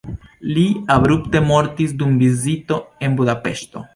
[0.53, 0.63] Li
[0.93, 3.87] abrupte mortis dum vizito en Budapeŝto.